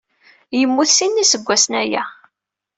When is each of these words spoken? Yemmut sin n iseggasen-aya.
Yemmut 0.59 0.89
sin 0.95 1.11
n 1.15 1.21
iseggasen-aya. 1.23 2.03